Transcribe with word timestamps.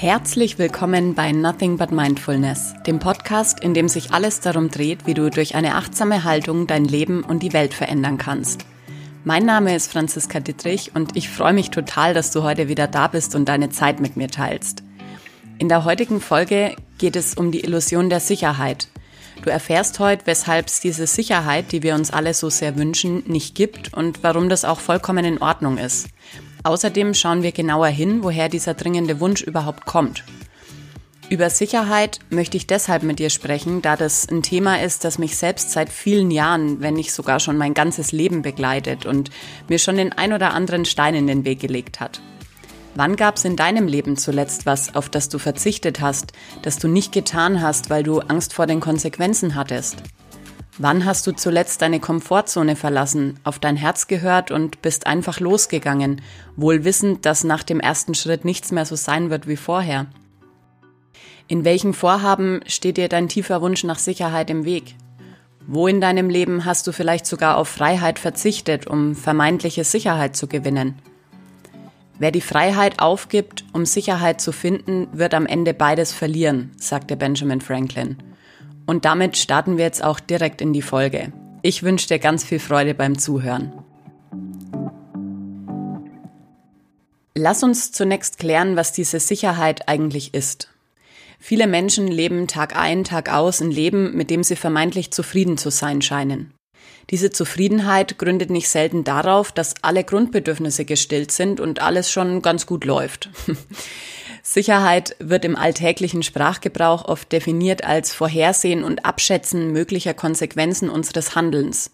Herzlich 0.00 0.60
willkommen 0.60 1.16
bei 1.16 1.32
Nothing 1.32 1.76
But 1.76 1.90
Mindfulness, 1.90 2.74
dem 2.86 3.00
Podcast, 3.00 3.58
in 3.58 3.74
dem 3.74 3.88
sich 3.88 4.12
alles 4.12 4.38
darum 4.38 4.70
dreht, 4.70 5.08
wie 5.08 5.14
du 5.14 5.28
durch 5.28 5.56
eine 5.56 5.74
achtsame 5.74 6.22
Haltung 6.22 6.68
dein 6.68 6.84
Leben 6.84 7.24
und 7.24 7.42
die 7.42 7.52
Welt 7.52 7.74
verändern 7.74 8.16
kannst. 8.16 8.64
Mein 9.24 9.44
Name 9.44 9.74
ist 9.74 9.90
Franziska 9.90 10.38
Dittrich 10.38 10.92
und 10.94 11.16
ich 11.16 11.28
freue 11.28 11.52
mich 11.52 11.70
total, 11.70 12.14
dass 12.14 12.30
du 12.30 12.44
heute 12.44 12.68
wieder 12.68 12.86
da 12.86 13.08
bist 13.08 13.34
und 13.34 13.48
deine 13.48 13.70
Zeit 13.70 13.98
mit 13.98 14.16
mir 14.16 14.28
teilst. 14.28 14.84
In 15.58 15.68
der 15.68 15.82
heutigen 15.84 16.20
Folge 16.20 16.76
geht 16.98 17.16
es 17.16 17.34
um 17.34 17.50
die 17.50 17.64
Illusion 17.64 18.08
der 18.08 18.20
Sicherheit. 18.20 18.86
Du 19.42 19.50
erfährst 19.50 19.98
heute, 19.98 20.26
weshalb 20.26 20.68
es 20.68 20.78
diese 20.78 21.08
Sicherheit, 21.08 21.72
die 21.72 21.82
wir 21.82 21.96
uns 21.96 22.12
alle 22.12 22.34
so 22.34 22.50
sehr 22.50 22.76
wünschen, 22.76 23.24
nicht 23.26 23.56
gibt 23.56 23.94
und 23.94 24.22
warum 24.22 24.48
das 24.48 24.64
auch 24.64 24.78
vollkommen 24.78 25.24
in 25.24 25.42
Ordnung 25.42 25.76
ist. 25.76 26.06
Außerdem 26.64 27.14
schauen 27.14 27.42
wir 27.42 27.52
genauer 27.52 27.88
hin, 27.88 28.22
woher 28.22 28.48
dieser 28.48 28.74
dringende 28.74 29.20
Wunsch 29.20 29.42
überhaupt 29.42 29.86
kommt. 29.86 30.24
Über 31.30 31.50
Sicherheit 31.50 32.20
möchte 32.30 32.56
ich 32.56 32.66
deshalb 32.66 33.02
mit 33.02 33.18
dir 33.18 33.28
sprechen, 33.28 33.82
da 33.82 33.96
das 33.96 34.26
ein 34.30 34.42
Thema 34.42 34.80
ist, 34.80 35.04
das 35.04 35.18
mich 35.18 35.36
selbst 35.36 35.72
seit 35.72 35.90
vielen 35.90 36.30
Jahren, 36.30 36.80
wenn 36.80 36.94
nicht 36.94 37.12
sogar 37.12 37.38
schon 37.38 37.58
mein 37.58 37.74
ganzes 37.74 38.12
Leben 38.12 38.40
begleitet 38.40 39.04
und 39.04 39.30
mir 39.68 39.78
schon 39.78 39.98
den 39.98 40.12
ein 40.14 40.32
oder 40.32 40.54
anderen 40.54 40.86
Stein 40.86 41.14
in 41.14 41.26
den 41.26 41.44
Weg 41.44 41.60
gelegt 41.60 42.00
hat. 42.00 42.22
Wann 42.94 43.14
gab 43.14 43.36
es 43.36 43.44
in 43.44 43.56
deinem 43.56 43.86
Leben 43.86 44.16
zuletzt 44.16 44.64
was, 44.64 44.94
auf 44.94 45.10
das 45.10 45.28
du 45.28 45.38
verzichtet 45.38 46.00
hast, 46.00 46.32
das 46.62 46.78
du 46.78 46.88
nicht 46.88 47.12
getan 47.12 47.60
hast, 47.60 47.90
weil 47.90 48.02
du 48.02 48.20
Angst 48.20 48.54
vor 48.54 48.66
den 48.66 48.80
Konsequenzen 48.80 49.54
hattest? 49.54 50.02
Wann 50.80 51.04
hast 51.04 51.26
du 51.26 51.32
zuletzt 51.32 51.82
deine 51.82 51.98
Komfortzone 51.98 52.76
verlassen, 52.76 53.40
auf 53.42 53.58
dein 53.58 53.74
Herz 53.76 54.06
gehört 54.06 54.52
und 54.52 54.80
bist 54.80 55.08
einfach 55.08 55.40
losgegangen, 55.40 56.22
wohl 56.54 56.84
wissend, 56.84 57.26
dass 57.26 57.42
nach 57.42 57.64
dem 57.64 57.80
ersten 57.80 58.14
Schritt 58.14 58.44
nichts 58.44 58.70
mehr 58.70 58.84
so 58.84 58.94
sein 58.94 59.28
wird 59.28 59.48
wie 59.48 59.56
vorher? 59.56 60.06
In 61.48 61.64
welchen 61.64 61.94
Vorhaben 61.94 62.60
steht 62.66 62.96
dir 62.96 63.08
dein 63.08 63.28
tiefer 63.28 63.60
Wunsch 63.60 63.82
nach 63.82 63.98
Sicherheit 63.98 64.50
im 64.50 64.64
Weg? 64.64 64.94
Wo 65.66 65.88
in 65.88 66.00
deinem 66.00 66.30
Leben 66.30 66.64
hast 66.64 66.86
du 66.86 66.92
vielleicht 66.92 67.26
sogar 67.26 67.56
auf 67.56 67.68
Freiheit 67.68 68.20
verzichtet, 68.20 68.86
um 68.86 69.16
vermeintliche 69.16 69.82
Sicherheit 69.82 70.36
zu 70.36 70.46
gewinnen? 70.46 70.94
Wer 72.20 72.30
die 72.30 72.40
Freiheit 72.40 73.00
aufgibt, 73.00 73.64
um 73.72 73.84
Sicherheit 73.84 74.40
zu 74.40 74.52
finden, 74.52 75.08
wird 75.12 75.34
am 75.34 75.46
Ende 75.46 75.74
beides 75.74 76.12
verlieren, 76.12 76.70
sagte 76.76 77.16
Benjamin 77.16 77.60
Franklin. 77.60 78.16
Und 78.88 79.04
damit 79.04 79.36
starten 79.36 79.76
wir 79.76 79.84
jetzt 79.84 80.02
auch 80.02 80.18
direkt 80.18 80.62
in 80.62 80.72
die 80.72 80.80
Folge. 80.80 81.30
Ich 81.60 81.82
wünsche 81.82 82.08
dir 82.08 82.18
ganz 82.18 82.42
viel 82.42 82.58
Freude 82.58 82.94
beim 82.94 83.18
Zuhören. 83.18 83.70
Lass 87.34 87.62
uns 87.62 87.92
zunächst 87.92 88.38
klären, 88.38 88.76
was 88.76 88.94
diese 88.94 89.20
Sicherheit 89.20 89.90
eigentlich 89.90 90.32
ist. 90.32 90.70
Viele 91.38 91.66
Menschen 91.66 92.08
leben 92.08 92.48
Tag 92.48 92.76
ein, 92.76 93.04
Tag 93.04 93.30
aus 93.30 93.60
ein 93.60 93.70
Leben, 93.70 94.16
mit 94.16 94.30
dem 94.30 94.42
sie 94.42 94.56
vermeintlich 94.56 95.10
zufrieden 95.10 95.58
zu 95.58 95.70
sein 95.70 96.00
scheinen. 96.00 96.54
Diese 97.10 97.30
Zufriedenheit 97.30 98.18
gründet 98.18 98.50
nicht 98.50 98.68
selten 98.68 99.02
darauf, 99.02 99.50
dass 99.50 99.74
alle 99.82 100.04
Grundbedürfnisse 100.04 100.84
gestillt 100.84 101.32
sind 101.32 101.58
und 101.58 101.80
alles 101.80 102.10
schon 102.10 102.42
ganz 102.42 102.66
gut 102.66 102.84
läuft. 102.84 103.30
Sicherheit 104.42 105.16
wird 105.18 105.44
im 105.44 105.56
alltäglichen 105.56 106.22
Sprachgebrauch 106.22 107.06
oft 107.06 107.32
definiert 107.32 107.84
als 107.84 108.14
Vorhersehen 108.14 108.84
und 108.84 109.04
Abschätzen 109.04 109.72
möglicher 109.72 110.14
Konsequenzen 110.14 110.90
unseres 110.90 111.34
Handelns. 111.34 111.90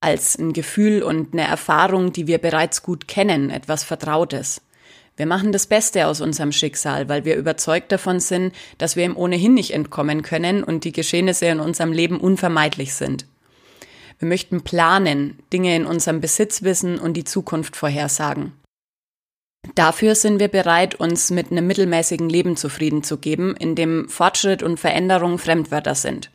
Als 0.00 0.38
ein 0.38 0.52
Gefühl 0.52 1.02
und 1.02 1.32
eine 1.32 1.46
Erfahrung, 1.46 2.12
die 2.12 2.26
wir 2.26 2.38
bereits 2.38 2.82
gut 2.82 3.06
kennen, 3.06 3.50
etwas 3.50 3.84
Vertrautes. 3.84 4.62
Wir 5.16 5.26
machen 5.26 5.52
das 5.52 5.66
Beste 5.66 6.06
aus 6.06 6.20
unserem 6.20 6.50
Schicksal, 6.50 7.08
weil 7.08 7.24
wir 7.24 7.36
überzeugt 7.36 7.92
davon 7.92 8.20
sind, 8.20 8.54
dass 8.78 8.96
wir 8.96 9.04
ihm 9.04 9.16
ohnehin 9.16 9.54
nicht 9.54 9.74
entkommen 9.74 10.22
können 10.22 10.64
und 10.64 10.84
die 10.84 10.92
Geschehnisse 10.92 11.46
in 11.46 11.60
unserem 11.60 11.92
Leben 11.92 12.18
unvermeidlich 12.18 12.94
sind. 12.94 13.26
Wir 14.20 14.28
möchten 14.28 14.60
planen, 14.60 15.38
Dinge 15.50 15.74
in 15.74 15.86
unserem 15.86 16.20
Besitz 16.20 16.62
wissen 16.62 16.98
und 16.98 17.14
die 17.14 17.24
Zukunft 17.24 17.74
vorhersagen. 17.74 18.52
Dafür 19.74 20.14
sind 20.14 20.40
wir 20.40 20.48
bereit, 20.48 20.94
uns 20.94 21.30
mit 21.30 21.50
einem 21.50 21.66
mittelmäßigen 21.66 22.28
Leben 22.28 22.56
zufrieden 22.56 23.02
zu 23.02 23.16
geben, 23.16 23.56
in 23.56 23.74
dem 23.74 24.10
Fortschritt 24.10 24.62
und 24.62 24.78
Veränderung 24.78 25.38
Fremdwörter 25.38 25.94
sind. 25.94 26.30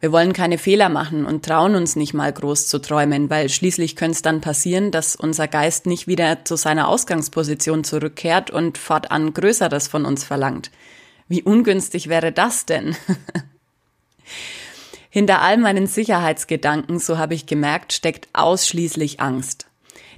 Wir 0.00 0.12
wollen 0.12 0.34
keine 0.34 0.58
Fehler 0.58 0.90
machen 0.90 1.24
und 1.24 1.46
trauen 1.46 1.74
uns 1.74 1.96
nicht 1.96 2.12
mal 2.12 2.30
groß 2.30 2.68
zu 2.68 2.78
träumen, 2.78 3.30
weil 3.30 3.48
schließlich 3.48 3.96
könnte 3.96 4.16
es 4.16 4.22
dann 4.22 4.42
passieren, 4.42 4.90
dass 4.90 5.16
unser 5.16 5.48
Geist 5.48 5.86
nicht 5.86 6.08
wieder 6.08 6.44
zu 6.44 6.56
seiner 6.56 6.88
Ausgangsposition 6.88 7.84
zurückkehrt 7.84 8.50
und 8.50 8.76
fortan 8.76 9.32
Größeres 9.32 9.88
von 9.88 10.04
uns 10.04 10.24
verlangt. 10.24 10.70
Wie 11.26 11.42
ungünstig 11.42 12.08
wäre 12.08 12.32
das 12.32 12.66
denn? 12.66 12.96
Hinter 15.10 15.40
all 15.40 15.56
meinen 15.56 15.86
Sicherheitsgedanken, 15.86 16.98
so 16.98 17.18
habe 17.18 17.34
ich 17.34 17.46
gemerkt, 17.46 17.92
steckt 17.92 18.28
ausschließlich 18.32 19.20
Angst. 19.20 19.66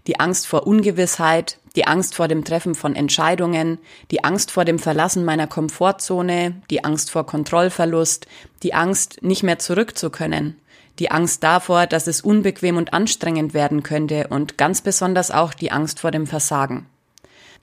Die 0.07 0.19
Angst 0.19 0.47
vor 0.47 0.67
Ungewissheit, 0.67 1.59
die 1.77 1.87
Angst 1.87 2.15
vor 2.17 2.27
dem 2.27 2.45
Treffen 2.45 2.75
von 2.75 2.97
Entscheidungen, 2.97 3.79
die 4.11 4.25
Angst 4.25 4.51
vor 4.51 4.65
dem 4.65 4.79
Verlassen 4.79 5.25
meiner 5.25 5.47
Komfortzone, 5.47 6.61
die 6.71 6.85
Angst 6.85 7.11
vor 7.11 7.27
Kontrollverlust, 7.27 8.27
die 8.63 8.75
Angst, 8.75 9.23
nicht 9.23 9.43
mehr 9.43 9.59
zurück 9.59 9.97
zu 9.97 10.11
können, 10.11 10.57
die 10.99 11.11
Angst 11.11 11.45
davor, 11.45 11.87
dass 11.87 12.07
es 12.07 12.23
unbequem 12.23 12.77
und 12.77 12.93
anstrengend 12.93 13.55
werden 13.55 13.83
könnte 13.83 14.27
und 14.29 14.59
ganz 14.59 14.81
besonders 14.81 15.31
auch 15.31 15.55
die 15.55 15.71
Angst 15.71 16.01
vor 16.01 16.11
dem 16.11 16.27
Versagen. 16.27 16.87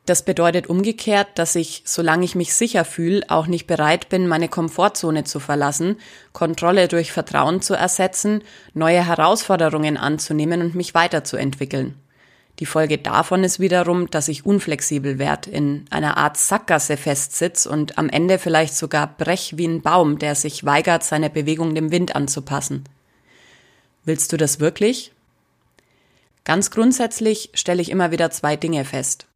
Das 0.08 0.24
bedeutet 0.24 0.68
umgekehrt, 0.68 1.28
dass 1.36 1.56
ich, 1.56 1.82
solange 1.84 2.24
ich 2.24 2.34
mich 2.34 2.54
sicher 2.54 2.86
fühle, 2.86 3.24
auch 3.28 3.46
nicht 3.46 3.68
bereit 3.68 4.08
bin, 4.08 4.26
meine 4.26 4.48
Komfortzone 4.48 5.26
zu 5.26 5.42
verlassen, 5.42 5.98
Kontrolle 6.32 6.88
durch 6.88 7.12
Vertrauen 7.12 7.62
zu 7.62 7.74
ersetzen, 7.74 8.42
neue 8.74 9.06
Herausforderungen 9.06 9.98
anzunehmen 9.98 10.62
und 10.62 10.76
mich 10.76 10.94
weiterzuentwickeln. 10.94 11.96
Die 12.60 12.66
Folge 12.66 13.00
davon 13.00 13.44
ist 13.44 13.60
wiederum, 13.60 14.10
dass 14.10 14.30
ich 14.30 14.46
unflexibel 14.46 15.20
werde, 15.20 15.50
in 15.52 15.84
einer 15.90 16.16
Art 16.16 16.38
Sackgasse 16.38 16.96
festsitz 16.96 17.66
und 17.66 17.98
am 17.98 18.08
Ende 18.08 18.40
vielleicht 18.40 18.78
sogar 18.78 19.08
brech 19.08 19.56
wie 19.58 19.68
ein 19.68 19.82
Baum, 19.82 20.20
der 20.20 20.36
sich 20.36 20.64
weigert, 20.64 21.04
seine 21.04 21.30
Bewegung 21.30 21.76
dem 21.76 21.92
Wind 21.92 22.16
anzupassen. 22.16 22.86
Willst 24.06 24.32
du 24.32 24.38
das 24.38 24.62
wirklich? 24.62 25.12
Ganz 26.46 26.72
grundsätzlich 26.72 27.50
stelle 27.54 27.82
ich 27.82 27.92
immer 27.92 28.12
wieder 28.12 28.32
zwei 28.32 28.56
Dinge 28.56 28.86
fest. 28.86 29.28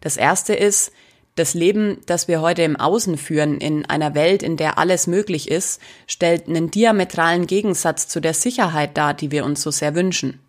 Das 0.00 0.16
erste 0.16 0.54
ist, 0.54 0.92
das 1.38 1.54
Leben, 1.54 1.98
das 2.06 2.26
wir 2.26 2.40
heute 2.40 2.62
im 2.62 2.76
Außen 2.76 3.16
führen, 3.16 3.58
in 3.58 3.86
einer 3.86 4.14
Welt, 4.14 4.42
in 4.42 4.56
der 4.56 4.78
alles 4.78 5.06
möglich 5.06 5.50
ist, 5.50 5.80
stellt 6.06 6.48
einen 6.48 6.70
diametralen 6.70 7.46
Gegensatz 7.46 8.08
zu 8.08 8.20
der 8.20 8.34
Sicherheit 8.34 8.96
dar, 8.96 9.14
die 9.14 9.30
wir 9.30 9.44
uns 9.44 9.62
so 9.62 9.70
sehr 9.70 9.94
wünschen. 9.94 10.40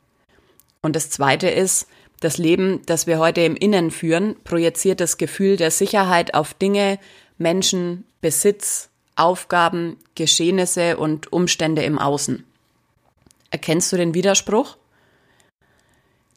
Und 0.81 0.95
das 0.95 1.09
zweite 1.09 1.47
ist, 1.47 1.87
das 2.21 2.37
Leben, 2.37 2.81
das 2.85 3.07
wir 3.07 3.19
heute 3.19 3.41
im 3.41 3.55
Innen 3.55 3.91
führen, 3.91 4.35
projiziert 4.43 4.99
das 4.99 5.17
Gefühl 5.17 5.57
der 5.57 5.71
Sicherheit 5.71 6.33
auf 6.33 6.53
Dinge, 6.53 6.99
Menschen, 7.37 8.03
Besitz, 8.19 8.89
Aufgaben, 9.15 9.97
Geschehnisse 10.15 10.97
und 10.97 11.31
Umstände 11.31 11.83
im 11.83 11.99
Außen. 11.99 12.43
Erkennst 13.51 13.91
du 13.91 13.97
den 13.97 14.13
Widerspruch? 14.13 14.77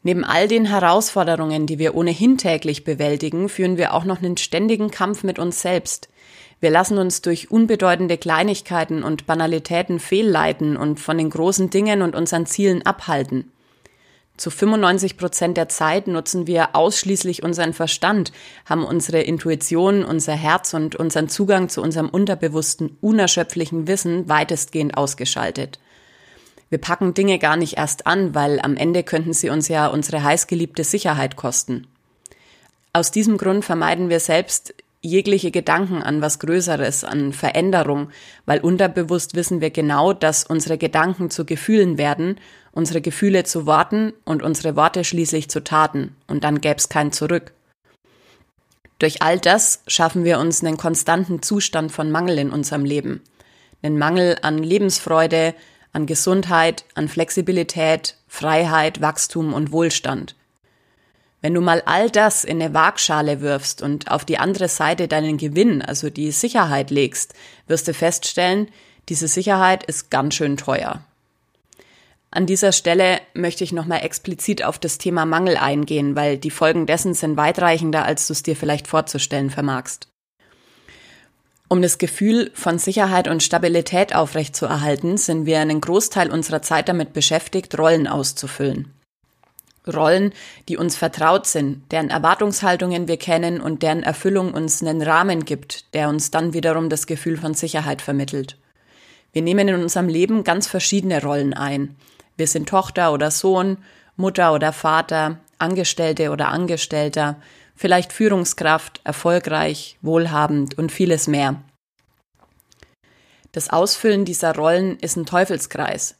Neben 0.03 0.25
all 0.25 0.49
den 0.49 0.65
Herausforderungen, 0.65 1.65
die 1.65 1.79
wir 1.79 1.95
ohnehin 1.95 2.37
täglich 2.37 2.83
bewältigen, 2.83 3.47
führen 3.47 3.77
wir 3.77 3.93
auch 3.93 4.03
noch 4.03 4.19
einen 4.21 4.35
ständigen 4.35 4.91
Kampf 4.91 5.23
mit 5.23 5.39
uns 5.39 5.61
selbst. 5.61 6.09
Wir 6.59 6.69
lassen 6.69 6.97
uns 6.97 7.21
durch 7.21 7.51
unbedeutende 7.51 8.17
Kleinigkeiten 8.17 9.01
und 9.01 9.25
Banalitäten 9.25 9.99
fehlleiten 9.99 10.75
und 10.75 10.99
von 10.99 11.17
den 11.17 11.29
großen 11.29 11.69
Dingen 11.69 12.01
und 12.01 12.15
unseren 12.15 12.45
Zielen 12.45 12.85
abhalten. 12.85 13.49
Zu 14.35 14.49
95 14.49 15.17
Prozent 15.17 15.57
der 15.57 15.69
Zeit 15.69 16.07
nutzen 16.07 16.47
wir 16.47 16.75
ausschließlich 16.75 17.43
unseren 17.43 17.71
Verstand, 17.71 18.33
haben 18.65 18.83
unsere 18.83 19.21
Intuition, 19.21 20.03
unser 20.03 20.33
Herz 20.33 20.73
und 20.73 20.95
unseren 20.95 21.29
Zugang 21.29 21.69
zu 21.69 21.81
unserem 21.81 22.09
unterbewussten, 22.09 22.97
unerschöpflichen 22.99 23.87
Wissen 23.87 24.27
weitestgehend 24.27 24.97
ausgeschaltet. 24.97 25.79
Wir 26.73 26.81
packen 26.81 27.13
Dinge 27.13 27.37
gar 27.37 27.55
nicht 27.55 27.77
erst 27.77 28.07
an, 28.07 28.33
weil 28.33 28.59
am 28.59 28.75
Ende 28.75 29.03
könnten 29.03 29.33
sie 29.33 29.51
uns 29.51 29.67
ja 29.67 29.85
unsere 29.85 30.23
heißgeliebte 30.23 30.83
Sicherheit 30.83 31.35
kosten. 31.35 31.85
Aus 32.93 33.11
diesem 33.11 33.37
Grund 33.37 33.63
vermeiden 33.63 34.09
wir 34.09 34.19
selbst 34.19 34.73
jegliche 34.99 35.51
Gedanken 35.51 36.01
an 36.01 36.23
was 36.23 36.39
Größeres, 36.39 37.03
an 37.03 37.31
Veränderung, 37.31 38.09
weil 38.47 38.59
unterbewusst 38.59 39.35
wissen 39.35 39.61
wir 39.61 39.69
genau, 39.69 40.13
dass 40.13 40.45
unsere 40.45 40.79
Gedanken 40.79 41.29
zu 41.29 41.45
Gefühlen 41.45 41.99
werden, 41.99 42.39
unsere 42.71 43.01
Gefühle 43.01 43.43
zu 43.43 43.67
Worten 43.67 44.11
und 44.25 44.41
unsere 44.41 44.75
Worte 44.75 45.03
schließlich 45.03 45.51
zu 45.51 45.63
Taten, 45.63 46.15
und 46.25 46.43
dann 46.43 46.59
gäbe 46.59 46.77
es 46.77 46.89
kein 46.89 47.11
Zurück. 47.11 47.53
Durch 48.97 49.21
all 49.21 49.37
das 49.37 49.83
schaffen 49.85 50.23
wir 50.23 50.39
uns 50.39 50.63
einen 50.63 50.77
konstanten 50.77 51.43
Zustand 51.43 51.91
von 51.91 52.09
Mangel 52.09 52.39
in 52.39 52.49
unserem 52.49 52.83
Leben. 52.83 53.21
Einen 53.83 53.99
Mangel 53.99 54.37
an 54.41 54.57
Lebensfreude, 54.57 55.53
an 55.93 56.07
Gesundheit, 56.07 56.85
an 56.95 57.07
Flexibilität, 57.07 58.17
Freiheit, 58.27 58.99
Wachstum 58.99 59.53
und 59.53 59.71
Wohlstand. 59.71 60.35
Wenn 61.41 61.53
du 61.53 61.61
mal 61.61 61.83
all 61.85 62.09
das 62.09 62.43
in 62.43 62.61
eine 62.61 62.73
Waagschale 62.73 63.41
wirfst 63.41 63.81
und 63.81 64.09
auf 64.09 64.25
die 64.25 64.37
andere 64.37 64.67
Seite 64.67 65.07
deinen 65.07 65.37
Gewinn, 65.37 65.81
also 65.81 66.09
die 66.09 66.31
Sicherheit 66.31 66.89
legst, 66.89 67.33
wirst 67.67 67.87
du 67.87 67.93
feststellen, 67.93 68.69
diese 69.09 69.27
Sicherheit 69.27 69.83
ist 69.83 70.09
ganz 70.09 70.35
schön 70.35 70.57
teuer. 70.57 71.03
An 72.31 72.47
dieser 72.47 72.71
Stelle 72.71 73.19
möchte 73.33 73.63
ich 73.63 73.73
nochmal 73.73 74.03
explizit 74.03 74.63
auf 74.63 74.79
das 74.79 74.97
Thema 74.97 75.25
Mangel 75.25 75.57
eingehen, 75.57 76.15
weil 76.15 76.37
die 76.37 76.49
Folgen 76.49 76.87
dessen 76.87 77.13
sind 77.13 77.37
weitreichender, 77.37 78.05
als 78.05 78.25
du 78.25 78.33
es 78.33 78.41
dir 78.41 78.55
vielleicht 78.55 78.87
vorzustellen 78.87 79.51
vermagst. 79.51 80.07
Um 81.73 81.81
das 81.81 81.97
Gefühl 81.97 82.51
von 82.53 82.77
Sicherheit 82.77 83.27
und 83.27 83.41
Stabilität 83.41 84.13
aufrechtzuerhalten, 84.13 85.17
sind 85.17 85.47
wir 85.47 85.59
einen 85.59 85.81
Großteil 85.81 86.29
unserer 86.31 86.61
Zeit 86.61 86.87
damit 86.87 87.13
beschäftigt, 87.13 87.79
Rollen 87.79 88.07
auszufüllen. 88.07 88.93
Rollen, 89.91 90.33
die 90.69 90.77
uns 90.77 90.95
vertraut 90.95 91.47
sind, 91.47 91.91
deren 91.91 92.11
Erwartungshaltungen 92.11 93.07
wir 93.07 93.17
kennen 93.17 93.59
und 93.59 93.81
deren 93.81 94.03
Erfüllung 94.03 94.53
uns 94.53 94.83
einen 94.83 95.01
Rahmen 95.01 95.45
gibt, 95.45 95.95
der 95.95 96.09
uns 96.09 96.29
dann 96.29 96.53
wiederum 96.53 96.89
das 96.89 97.07
Gefühl 97.07 97.37
von 97.37 97.55
Sicherheit 97.55 98.03
vermittelt. 98.03 98.55
Wir 99.31 99.41
nehmen 99.41 99.67
in 99.67 99.81
unserem 99.81 100.09
Leben 100.09 100.43
ganz 100.43 100.67
verschiedene 100.67 101.23
Rollen 101.23 101.55
ein. 101.55 101.95
Wir 102.37 102.45
sind 102.45 102.69
Tochter 102.69 103.11
oder 103.11 103.31
Sohn, 103.31 103.77
Mutter 104.15 104.53
oder 104.53 104.73
Vater, 104.73 105.39
Angestellte 105.57 106.29
oder 106.29 106.49
Angestellter, 106.49 107.37
vielleicht 107.75 108.13
Führungskraft, 108.13 109.01
erfolgreich, 109.03 109.97
wohlhabend 110.01 110.77
und 110.77 110.91
vieles 110.91 111.27
mehr. 111.27 111.61
Das 113.51 113.69
Ausfüllen 113.69 114.25
dieser 114.25 114.55
Rollen 114.55 114.97
ist 114.99 115.15
ein 115.15 115.25
Teufelskreis. 115.25 116.15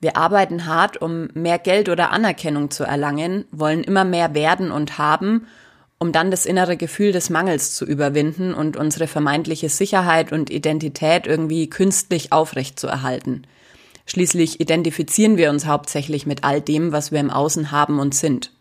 Wir 0.00 0.16
arbeiten 0.16 0.66
hart, 0.66 1.02
um 1.02 1.28
mehr 1.34 1.58
Geld 1.58 1.88
oder 1.88 2.12
Anerkennung 2.12 2.70
zu 2.70 2.84
erlangen, 2.84 3.44
wollen 3.50 3.82
immer 3.82 4.04
mehr 4.04 4.34
werden 4.34 4.70
und 4.70 4.96
haben, 4.96 5.46
um 5.98 6.12
dann 6.12 6.30
das 6.30 6.46
innere 6.46 6.76
Gefühl 6.76 7.12
des 7.12 7.28
Mangels 7.28 7.74
zu 7.74 7.84
überwinden 7.84 8.54
und 8.54 8.76
unsere 8.76 9.08
vermeintliche 9.08 9.68
Sicherheit 9.68 10.32
und 10.32 10.50
Identität 10.50 11.26
irgendwie 11.26 11.68
künstlich 11.68 12.32
aufrecht 12.32 12.78
zu 12.78 12.86
erhalten. 12.86 13.42
Schließlich 14.06 14.60
identifizieren 14.60 15.36
wir 15.36 15.50
uns 15.50 15.66
hauptsächlich 15.66 16.24
mit 16.24 16.44
all 16.44 16.60
dem, 16.62 16.92
was 16.92 17.12
wir 17.12 17.20
im 17.20 17.30
Außen 17.30 17.72
haben 17.72 17.98
und 17.98 18.14
sind. 18.14 18.52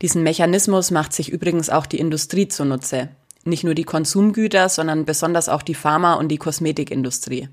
Diesen 0.00 0.22
Mechanismus 0.22 0.90
macht 0.90 1.12
sich 1.12 1.30
übrigens 1.32 1.70
auch 1.70 1.86
die 1.86 1.98
Industrie 1.98 2.46
zunutze. 2.48 3.08
Nicht 3.44 3.64
nur 3.64 3.74
die 3.74 3.84
Konsumgüter, 3.84 4.68
sondern 4.68 5.04
besonders 5.04 5.48
auch 5.48 5.62
die 5.62 5.74
Pharma- 5.74 6.14
und 6.14 6.28
die 6.28 6.38
Kosmetikindustrie. 6.38 7.48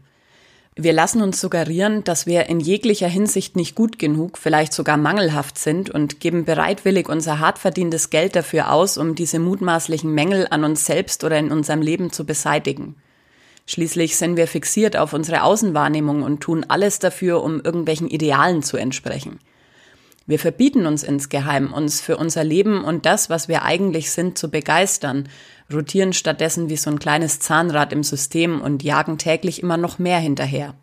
Wir 0.78 0.92
lassen 0.92 1.22
uns 1.22 1.40
suggerieren, 1.40 2.04
dass 2.04 2.26
wir 2.26 2.48
in 2.48 2.60
jeglicher 2.60 3.08
Hinsicht 3.08 3.56
nicht 3.56 3.76
gut 3.76 3.98
genug, 3.98 4.38
vielleicht 4.38 4.74
sogar 4.74 4.98
mangelhaft 4.98 5.58
sind 5.58 5.90
und 5.90 6.20
geben 6.20 6.44
bereitwillig 6.44 7.08
unser 7.08 7.40
hart 7.40 7.60
verdientes 7.60 8.10
Geld 8.10 8.36
dafür 8.36 8.72
aus, 8.72 8.98
um 8.98 9.16
diese 9.16 9.40
mutmaßlichen 9.40 10.14
Mängel 10.14 10.48
an 10.50 10.66
uns 10.66 10.86
selbst 10.86 11.24
oder 11.24 11.40
in 11.40 11.52
unserem 11.52 11.82
Leben 11.82 12.12
zu 12.12 12.26
beseitigen. 12.26 12.96
Schließlich 13.66 14.18
sind 14.18 14.36
wir 14.36 14.48
fixiert 14.48 14.98
auf 14.98 15.14
unsere 15.14 15.44
Außenwahrnehmung 15.44 16.24
und 16.24 16.42
tun 16.42 16.66
alles 16.68 17.00
dafür, 17.00 17.42
um 17.42 17.62
irgendwelchen 17.62 18.10
Idealen 18.10 18.62
zu 18.62 18.76
entsprechen. 18.76 19.40
Wir 20.28 20.40
verbieten 20.40 20.88
uns 20.88 21.04
insgeheim, 21.04 21.72
uns 21.72 22.02
für 22.02 22.18
unser 22.18 22.44
Leben 22.44 22.84
und 22.84 23.06
das, 23.06 23.30
was 23.30 23.48
wir 23.48 23.62
eigentlich 23.62 24.12
sind, 24.12 24.38
zu 24.38 24.50
begeistern, 24.50 25.30
rotieren 25.72 26.14
stattdessen 26.14 26.70
wie 26.70 26.78
so 26.78 26.90
ein 26.90 26.98
kleines 26.98 27.40
Zahnrad 27.40 27.94
im 27.94 28.04
System 28.04 28.62
und 28.62 28.84
jagen 28.84 29.20
täglich 29.20 29.62
immer 29.62 29.78
noch 29.78 30.00
mehr 30.00 30.20
hinterher. 30.20 30.74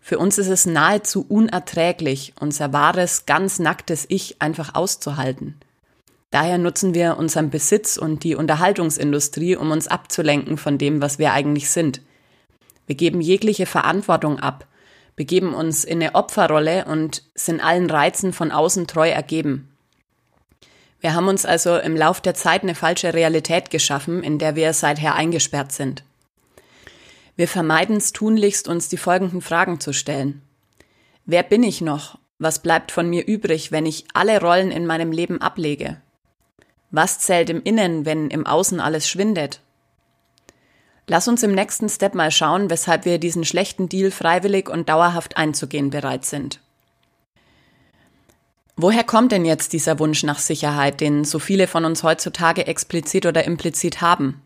Für 0.00 0.18
uns 0.18 0.38
ist 0.38 0.48
es 0.48 0.66
nahezu 0.66 1.24
unerträglich, 1.26 2.34
unser 2.38 2.72
wahres, 2.72 3.24
ganz 3.26 3.58
nacktes 3.58 4.04
Ich 4.08 4.40
einfach 4.40 4.74
auszuhalten. 4.74 5.56
Daher 6.30 6.58
nutzen 6.58 6.92
wir 6.92 7.16
unseren 7.16 7.48
Besitz 7.48 7.96
und 7.96 8.24
die 8.24 8.34
Unterhaltungsindustrie, 8.34 9.56
um 9.56 9.70
uns 9.70 9.88
abzulenken 9.88 10.58
von 10.58 10.76
dem, 10.76 11.00
was 11.00 11.18
wir 11.18 11.32
eigentlich 11.32 11.70
sind. 11.70 12.02
Wir 12.86 12.96
geben 12.96 13.22
jegliche 13.22 13.66
Verantwortung 13.66 14.38
ab, 14.38 14.66
begeben 15.18 15.52
uns 15.52 15.82
in 15.82 16.00
eine 16.00 16.14
Opferrolle 16.14 16.84
und 16.84 17.24
sind 17.34 17.60
allen 17.60 17.90
Reizen 17.90 18.32
von 18.32 18.52
außen 18.52 18.86
treu 18.86 19.10
ergeben. 19.10 19.76
Wir 21.00 21.12
haben 21.12 21.26
uns 21.26 21.44
also 21.44 21.76
im 21.76 21.96
Lauf 21.96 22.20
der 22.20 22.34
Zeit 22.34 22.62
eine 22.62 22.76
falsche 22.76 23.12
Realität 23.12 23.70
geschaffen, 23.70 24.22
in 24.22 24.38
der 24.38 24.54
wir 24.54 24.72
seither 24.72 25.16
eingesperrt 25.16 25.72
sind. 25.72 26.04
Wir 27.34 27.48
vermeiden 27.48 27.96
es 27.96 28.12
tunlichst, 28.12 28.68
uns 28.68 28.88
die 28.88 28.96
folgenden 28.96 29.42
Fragen 29.42 29.80
zu 29.80 29.92
stellen. 29.92 30.40
Wer 31.26 31.42
bin 31.42 31.64
ich 31.64 31.80
noch? 31.80 32.18
Was 32.38 32.62
bleibt 32.62 32.92
von 32.92 33.10
mir 33.10 33.26
übrig, 33.26 33.72
wenn 33.72 33.86
ich 33.86 34.06
alle 34.14 34.40
Rollen 34.40 34.70
in 34.70 34.86
meinem 34.86 35.10
Leben 35.10 35.40
ablege? 35.40 36.00
Was 36.92 37.18
zählt 37.18 37.50
im 37.50 37.62
Innen, 37.64 38.06
wenn 38.06 38.30
im 38.30 38.46
Außen 38.46 38.78
alles 38.78 39.08
schwindet? 39.08 39.60
Lass 41.10 41.26
uns 41.26 41.42
im 41.42 41.52
nächsten 41.52 41.88
Step 41.88 42.14
mal 42.14 42.30
schauen, 42.30 42.68
weshalb 42.68 43.06
wir 43.06 43.18
diesen 43.18 43.46
schlechten 43.46 43.88
Deal 43.88 44.10
freiwillig 44.10 44.68
und 44.68 44.90
dauerhaft 44.90 45.38
einzugehen 45.38 45.88
bereit 45.88 46.26
sind. 46.26 46.60
Woher 48.76 49.04
kommt 49.04 49.32
denn 49.32 49.46
jetzt 49.46 49.72
dieser 49.72 49.98
Wunsch 49.98 50.22
nach 50.22 50.38
Sicherheit, 50.38 51.00
den 51.00 51.24
so 51.24 51.38
viele 51.38 51.66
von 51.66 51.86
uns 51.86 52.02
heutzutage 52.02 52.66
explizit 52.66 53.24
oder 53.24 53.44
implizit 53.44 54.02
haben? 54.02 54.42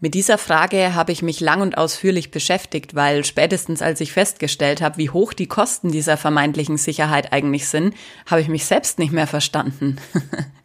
Mit 0.00 0.14
dieser 0.14 0.36
Frage 0.36 0.96
habe 0.96 1.12
ich 1.12 1.22
mich 1.22 1.38
lang 1.38 1.62
und 1.62 1.78
ausführlich 1.78 2.32
beschäftigt, 2.32 2.96
weil 2.96 3.24
spätestens 3.24 3.80
als 3.80 4.00
ich 4.00 4.12
festgestellt 4.12 4.82
habe, 4.82 4.98
wie 4.98 5.10
hoch 5.10 5.32
die 5.32 5.46
Kosten 5.46 5.92
dieser 5.92 6.16
vermeintlichen 6.16 6.76
Sicherheit 6.76 7.32
eigentlich 7.32 7.68
sind, 7.68 7.94
habe 8.26 8.40
ich 8.40 8.48
mich 8.48 8.66
selbst 8.66 8.98
nicht 8.98 9.12
mehr 9.12 9.28
verstanden. 9.28 9.98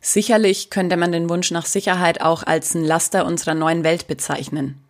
Sicherlich 0.00 0.70
könnte 0.70 0.96
man 0.96 1.12
den 1.12 1.28
Wunsch 1.28 1.50
nach 1.50 1.66
Sicherheit 1.66 2.20
auch 2.22 2.42
als 2.42 2.74
ein 2.74 2.84
Laster 2.84 3.26
unserer 3.26 3.54
neuen 3.54 3.84
Welt 3.84 4.06
bezeichnen. 4.06 4.82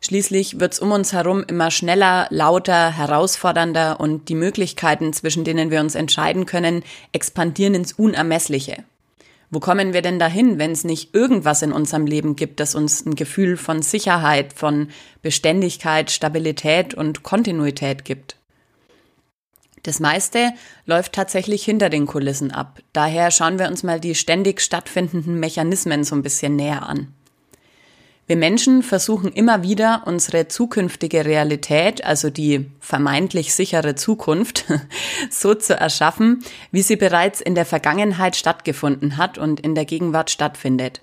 Schließlich 0.00 0.60
wird's 0.60 0.78
um 0.78 0.92
uns 0.92 1.12
herum 1.12 1.44
immer 1.46 1.70
schneller, 1.70 2.26
lauter, 2.30 2.90
herausfordernder 2.90 4.00
und 4.00 4.28
die 4.28 4.34
Möglichkeiten, 4.34 5.12
zwischen 5.12 5.44
denen 5.44 5.70
wir 5.70 5.80
uns 5.80 5.94
entscheiden 5.94 6.46
können, 6.46 6.82
expandieren 7.12 7.74
ins 7.74 7.92
Unermessliche. 7.92 8.84
Wo 9.50 9.60
kommen 9.60 9.92
wir 9.92 10.02
denn 10.02 10.18
dahin, 10.18 10.58
wenn 10.58 10.72
es 10.72 10.84
nicht 10.84 11.14
irgendwas 11.14 11.62
in 11.62 11.72
unserem 11.72 12.06
Leben 12.06 12.34
gibt, 12.34 12.60
das 12.60 12.74
uns 12.74 13.06
ein 13.06 13.14
Gefühl 13.14 13.56
von 13.56 13.82
Sicherheit, 13.82 14.52
von 14.52 14.88
Beständigkeit, 15.22 16.10
Stabilität 16.10 16.92
und 16.94 17.22
Kontinuität 17.22 18.04
gibt? 18.04 18.36
Das 19.84 20.00
meiste 20.00 20.52
läuft 20.86 21.12
tatsächlich 21.12 21.62
hinter 21.62 21.90
den 21.90 22.06
Kulissen 22.06 22.50
ab. 22.50 22.80
Daher 22.92 23.30
schauen 23.30 23.58
wir 23.58 23.68
uns 23.68 23.82
mal 23.82 24.00
die 24.00 24.14
ständig 24.14 24.60
stattfindenden 24.60 25.38
Mechanismen 25.38 26.04
so 26.04 26.16
ein 26.16 26.22
bisschen 26.22 26.56
näher 26.56 26.88
an. 26.88 27.08
Wir 28.26 28.36
Menschen 28.36 28.82
versuchen 28.82 29.30
immer 29.30 29.62
wieder, 29.62 30.04
unsere 30.06 30.48
zukünftige 30.48 31.26
Realität, 31.26 32.02
also 32.02 32.30
die 32.30 32.70
vermeintlich 32.80 33.52
sichere 33.52 33.94
Zukunft, 33.94 34.64
so 35.30 35.54
zu 35.54 35.78
erschaffen, 35.78 36.42
wie 36.70 36.80
sie 36.80 36.96
bereits 36.96 37.42
in 37.42 37.54
der 37.54 37.66
Vergangenheit 37.66 38.36
stattgefunden 38.36 39.18
hat 39.18 39.36
und 39.36 39.60
in 39.60 39.74
der 39.74 39.84
Gegenwart 39.84 40.30
stattfindet. 40.30 41.02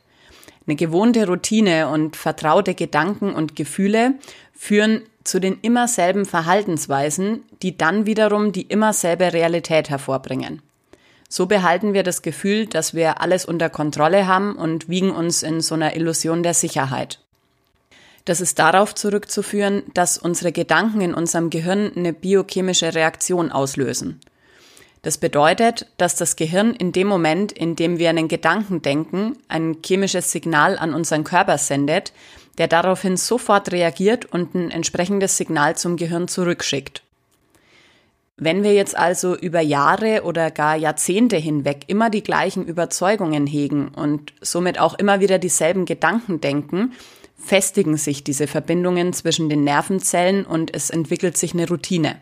Eine 0.66 0.76
gewohnte 0.76 1.28
Routine 1.28 1.90
und 1.90 2.16
vertraute 2.16 2.74
Gedanken 2.74 3.36
und 3.36 3.56
Gefühle 3.56 4.16
führen 4.54 5.04
zu 5.24 5.40
den 5.40 5.60
immer 5.62 5.88
selben 5.88 6.26
Verhaltensweisen, 6.26 7.44
die 7.62 7.78
dann 7.78 8.06
wiederum 8.06 8.52
die 8.52 8.64
immer 8.64 8.94
selbe 8.94 9.34
Realität 9.34 9.90
hervorbringen. 9.90 10.62
So 11.30 11.46
behalten 11.46 11.94
wir 11.94 12.04
das 12.04 12.22
Gefühl, 12.22 12.66
dass 12.66 12.94
wir 12.94 13.22
alles 13.22 13.46
unter 13.46 13.70
Kontrolle 13.70 14.28
haben 14.28 14.56
und 14.56 14.90
wiegen 14.90 15.12
uns 15.12 15.44
in 15.44 15.62
so 15.62 15.76
einer 15.76 15.96
Illusion 15.96 16.44
der 16.44 16.54
Sicherheit. 16.54 17.20
Das 18.26 18.42
ist 18.42 18.60
darauf 18.60 18.94
zurückzuführen, 18.94 19.84
dass 19.94 20.18
unsere 20.18 20.52
Gedanken 20.52 21.02
in 21.02 21.14
unserem 21.14 21.50
Gehirn 21.50 21.92
eine 21.96 22.14
biochemische 22.14 22.94
Reaktion 22.94 23.52
auslösen. 23.52 24.20
Das 25.04 25.18
bedeutet, 25.18 25.88
dass 25.98 26.16
das 26.16 26.36
Gehirn 26.36 26.76
in 26.76 26.92
dem 26.92 27.08
Moment, 27.08 27.52
in 27.52 27.76
dem 27.76 27.98
wir 27.98 28.10
einen 28.10 28.28
Gedanken 28.28 28.84
denken, 28.84 29.38
ein 29.48 29.78
chemisches 29.84 30.32
Signal 30.32 30.78
an 30.78 30.94
unseren 30.94 31.24
Körper 31.24 31.58
sendet, 31.58 32.14
der 32.58 32.68
daraufhin 32.68 33.18
sofort 33.18 33.72
reagiert 33.72 34.26
und 34.26 34.56
ein 34.56 34.72
entsprechendes 34.72 35.38
Signal 35.38 35.78
zum 35.78 35.98
Gehirn 35.98 36.28
zurückschickt. 36.28 37.04
Wenn 38.38 38.64
wir 38.64 38.74
jetzt 38.74 38.98
also 38.98 39.38
über 39.38 39.62
Jahre 39.62 40.24
oder 40.24 40.50
gar 40.50 40.76
Jahrzehnte 40.76 41.38
hinweg 41.38 41.84
immer 41.88 42.10
die 42.10 42.24
gleichen 42.24 42.66
Überzeugungen 42.66 43.46
hegen 43.46 43.90
und 43.90 44.34
somit 44.42 44.80
auch 44.80 44.96
immer 44.96 45.20
wieder 45.20 45.38
dieselben 45.38 45.86
Gedanken 45.86 46.42
denken, 46.42 46.94
festigen 47.38 47.98
sich 47.98 48.24
diese 48.24 48.48
Verbindungen 48.48 49.14
zwischen 49.14 49.50
den 49.50 49.64
Nervenzellen 49.64 50.46
und 50.46 50.74
es 50.74 50.90
entwickelt 50.90 51.38
sich 51.38 51.54
eine 51.54 51.68
Routine. 51.68 52.16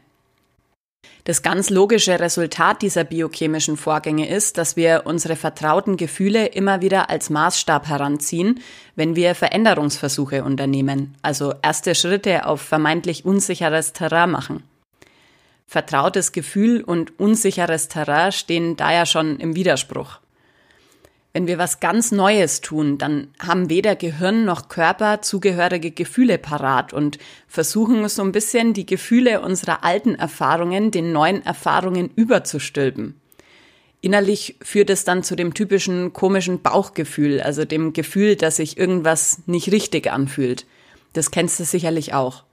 Das 1.29 1.43
ganz 1.43 1.69
logische 1.69 2.19
Resultat 2.19 2.81
dieser 2.81 3.03
biochemischen 3.03 3.77
Vorgänge 3.77 4.27
ist, 4.27 4.57
dass 4.57 4.75
wir 4.75 5.03
unsere 5.05 5.35
vertrauten 5.35 5.95
Gefühle 5.95 6.47
immer 6.47 6.81
wieder 6.81 7.11
als 7.11 7.29
Maßstab 7.29 7.87
heranziehen, 7.87 8.61
wenn 8.95 9.15
wir 9.15 9.35
Veränderungsversuche 9.35 10.43
unternehmen, 10.43 11.15
also 11.21 11.53
erste 11.61 11.93
Schritte 11.93 12.47
auf 12.47 12.61
vermeintlich 12.61 13.25
unsicheres 13.25 13.93
Terrain 13.93 14.31
machen. 14.31 14.63
Vertrautes 15.67 16.31
Gefühl 16.31 16.81
und 16.81 17.19
unsicheres 17.19 17.89
Terrain 17.89 18.31
stehen 18.31 18.75
da 18.75 18.91
ja 18.91 19.05
schon 19.05 19.39
im 19.39 19.55
Widerspruch. 19.55 20.17
Wenn 21.31 21.45
wir 21.45 21.59
was 21.59 21.79
ganz 21.79 22.11
Neues 22.11 22.61
tun, 22.61 22.97
dann 22.97 23.27
haben 23.39 23.69
weder 23.69 23.95
Gehirn 23.95 24.45
noch 24.45 24.67
Körper 24.67 25.21
zugehörige 25.21 25.91
Gefühle 25.91 26.39
parat 26.39 26.91
und 26.91 27.19
versuchen 27.47 28.07
so 28.09 28.23
ein 28.23 28.31
bisschen 28.31 28.73
die 28.73 28.87
Gefühle 28.87 29.41
unserer 29.41 29.83
alten 29.83 30.15
Erfahrungen 30.15 30.89
den 30.89 31.11
neuen 31.11 31.45
Erfahrungen 31.45 32.09
überzustülpen. 32.15 33.19
Innerlich 34.01 34.55
führt 34.63 34.89
es 34.89 35.03
dann 35.03 35.23
zu 35.23 35.35
dem 35.35 35.53
typischen 35.53 36.13
komischen 36.13 36.61
Bauchgefühl, 36.61 37.41
also 37.41 37.63
dem 37.63 37.93
Gefühl, 37.93 38.35
dass 38.35 38.55
sich 38.55 38.77
irgendwas 38.77 39.39
nicht 39.45 39.71
richtig 39.71 40.11
anfühlt. 40.11 40.65
Das 41.13 41.29
kennst 41.29 41.59
du 41.59 41.63
sicherlich 41.63 42.13
auch. 42.13 42.43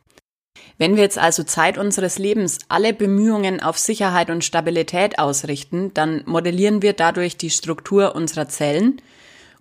Wenn 0.78 0.96
wir 0.96 1.02
jetzt 1.02 1.18
also 1.18 1.42
Zeit 1.42 1.78
unseres 1.78 2.18
Lebens 2.18 2.58
alle 2.68 2.92
Bemühungen 2.92 3.62
auf 3.62 3.78
Sicherheit 3.78 4.30
und 4.30 4.44
Stabilität 4.44 5.18
ausrichten, 5.18 5.92
dann 5.94 6.22
modellieren 6.26 6.82
wir 6.82 6.92
dadurch 6.92 7.36
die 7.36 7.50
Struktur 7.50 8.14
unserer 8.14 8.48
Zellen, 8.48 9.00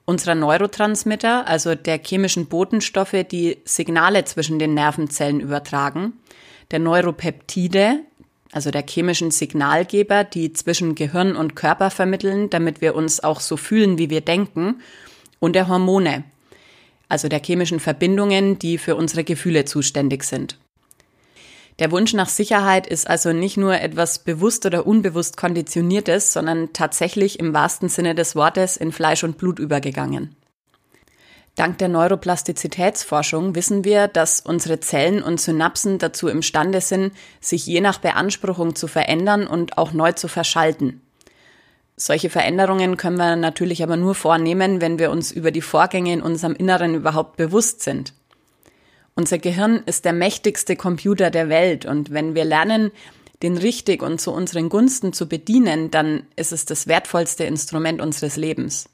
unserer 0.05 0.35
Neurotransmitter, 0.35 1.47
also 1.47 1.73
der 1.73 1.99
chemischen 1.99 2.47
Botenstoffe, 2.47 3.25
die 3.31 3.57
Signale 3.65 4.25
zwischen 4.25 4.59
den 4.59 4.73
Nervenzellen 4.73 5.39
übertragen, 5.39 6.13
der 6.71 6.79
Neuropeptide, 6.79 8.01
also 8.51 8.71
der 8.71 8.83
chemischen 8.87 9.31
Signalgeber, 9.31 10.23
die 10.23 10.53
zwischen 10.53 10.95
Gehirn 10.95 11.35
und 11.35 11.55
Körper 11.55 11.89
vermitteln, 11.89 12.49
damit 12.49 12.81
wir 12.81 12.95
uns 12.95 13.23
auch 13.23 13.39
so 13.39 13.57
fühlen, 13.57 13.97
wie 13.97 14.09
wir 14.09 14.21
denken, 14.21 14.81
und 15.39 15.53
der 15.53 15.67
Hormone, 15.67 16.23
also 17.09 17.27
der 17.27 17.41
chemischen 17.43 17.79
Verbindungen, 17.79 18.57
die 18.59 18.77
für 18.77 18.95
unsere 18.95 19.23
Gefühle 19.23 19.65
zuständig 19.65 20.23
sind. 20.23 20.57
Der 21.79 21.91
Wunsch 21.91 22.13
nach 22.13 22.29
Sicherheit 22.29 22.87
ist 22.87 23.09
also 23.09 23.33
nicht 23.33 23.57
nur 23.57 23.79
etwas 23.81 24.19
bewusst 24.19 24.65
oder 24.65 24.87
unbewusst 24.87 25.35
konditioniertes, 25.35 26.31
sondern 26.31 26.71
tatsächlich 26.71 27.39
im 27.39 27.53
wahrsten 27.53 27.89
Sinne 27.89 28.15
des 28.15 28.35
Wortes 28.35 28.77
in 28.77 28.93
Fleisch 28.93 29.25
und 29.25 29.37
Blut 29.37 29.59
übergegangen. 29.59 30.35
Dank 31.55 31.77
der 31.77 31.87
Neuroplastizitätsforschung 31.87 33.55
wissen 33.55 33.85
wir, 33.85 34.07
dass 34.07 34.41
unsere 34.41 34.79
Zellen 34.81 35.23
und 35.23 35.39
Synapsen 35.39 35.99
dazu 35.99 36.27
imstande 36.27 36.81
sind, 36.81 37.13
sich 37.39 37.65
je 37.65 37.79
nach 37.79 37.97
Beanspruchung 37.97 38.75
zu 38.75 38.87
verändern 38.87 39.47
und 39.47 39.77
auch 39.77 39.93
neu 39.93 40.11
zu 40.13 40.27
verschalten. 40.27 41.01
Solche 41.97 42.29
Veränderungen 42.29 42.97
können 42.97 43.17
wir 43.17 43.37
natürlich 43.37 43.83
aber 43.83 43.95
nur 43.95 44.15
vornehmen, 44.15 44.81
wenn 44.81 44.99
wir 44.99 45.11
uns 45.11 45.31
über 45.31 45.51
die 45.51 45.61
Vorgänge 45.61 46.11
in 46.11 46.21
unserem 46.21 46.55
Inneren 46.55 46.93
überhaupt 46.93 47.37
bewusst 47.37 47.83
sind. 47.83 48.13
Unser 49.17 49.37
Gehirn 49.37 49.81
ist 49.85 50.03
der 50.03 50.11
mächtigste 50.11 50.75
Computer 50.75 51.31
der 51.31 51.47
Welt 51.47 51.85
und 51.85 52.11
wenn 52.11 52.35
wir 52.35 52.43
lernen, 52.43 52.91
den 53.43 53.57
richtig 53.57 54.03
und 54.03 54.19
zu 54.19 54.31
unseren 54.33 54.67
Gunsten 54.67 55.13
zu 55.13 55.29
bedienen, 55.29 55.89
dann 55.89 56.23
ist 56.35 56.51
es 56.51 56.65
das 56.65 56.87
wertvollste 56.87 57.45
Instrument 57.45 58.01
unseres 58.01 58.35
Lebens. 58.35 58.89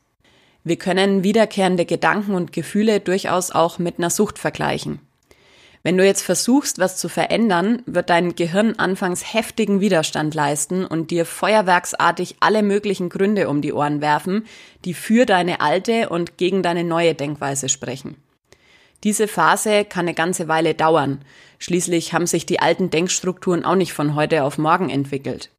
Wir 0.64 0.76
können 0.76 1.24
wiederkehrende 1.24 1.86
Gedanken 1.86 2.36
und 2.36 2.54
Gefühle 2.54 3.00
durchaus 3.00 3.50
auch 3.50 3.80
mit 3.80 3.98
einer 3.98 4.12
Sucht 4.12 4.38
vergleichen. 4.38 5.00
Wenn 5.82 5.98
du 5.98 6.06
jetzt 6.06 6.22
versuchst, 6.22 6.78
was 6.78 6.98
zu 6.98 7.10
verändern, 7.10 7.82
wird 7.88 8.12
dein 8.12 8.36
Gehirn 8.36 8.76
anfangs 8.78 9.34
heftigen 9.34 9.82
Widerstand 9.82 10.36
leisten 10.36 10.86
und 10.86 11.10
dir 11.10 11.26
feuerwerksartig 11.26 12.36
alle 12.42 12.62
möglichen 12.62 13.10
Gründe 13.10 13.50
um 13.50 13.62
die 13.62 13.74
Ohren 13.74 14.02
werfen, 14.02 14.46
die 14.86 14.94
für 14.94 15.26
deine 15.26 15.62
alte 15.62 16.10
und 16.10 16.38
gegen 16.38 16.62
deine 16.62 16.84
neue 16.84 17.16
Denkweise 17.16 17.68
sprechen. 17.68 18.18
Diese 19.04 19.28
Phase 19.28 19.84
kann 19.86 20.06
eine 20.06 20.14
ganze 20.14 20.48
Weile 20.48 20.76
dauern. 20.76 21.24
Schließlich 21.60 22.14
haben 22.14 22.28
sich 22.28 22.46
die 22.46 22.60
alten 22.60 22.90
Denkstrukturen 22.90 23.66
auch 23.66 23.76
nicht 23.76 23.94
von 23.94 24.16
heute 24.16 24.44
auf 24.44 24.58
morgen 24.58 24.90
entwickelt. 24.90 25.50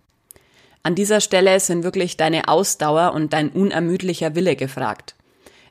An 0.85 0.95
dieser 0.95 1.21
Stelle 1.21 1.59
sind 1.61 1.85
wirklich 1.85 2.17
deine 2.17 2.49
Ausdauer 2.49 3.13
und 3.15 3.33
dein 3.33 3.51
unermüdlicher 3.51 4.35
Wille 4.35 4.57
gefragt. 4.57 5.15